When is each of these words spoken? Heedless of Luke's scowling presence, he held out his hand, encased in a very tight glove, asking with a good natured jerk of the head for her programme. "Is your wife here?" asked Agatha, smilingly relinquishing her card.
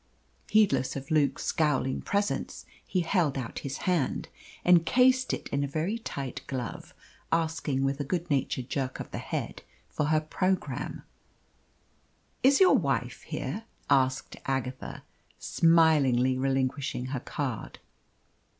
Heedless 0.49 0.95
of 0.95 1.11
Luke's 1.11 1.45
scowling 1.45 2.01
presence, 2.01 2.65
he 2.83 3.01
held 3.01 3.37
out 3.37 3.59
his 3.59 3.77
hand, 3.85 4.29
encased 4.65 5.31
in 5.31 5.63
a 5.63 5.67
very 5.67 5.99
tight 5.99 6.41
glove, 6.47 6.95
asking 7.31 7.83
with 7.83 7.99
a 7.99 8.03
good 8.03 8.27
natured 8.27 8.67
jerk 8.67 8.99
of 8.99 9.11
the 9.11 9.19
head 9.19 9.61
for 9.89 10.05
her 10.05 10.19
programme. 10.19 11.03
"Is 12.41 12.59
your 12.59 12.73
wife 12.73 13.21
here?" 13.27 13.65
asked 13.91 14.37
Agatha, 14.47 15.03
smilingly 15.37 16.35
relinquishing 16.35 17.05
her 17.13 17.19
card. 17.19 17.77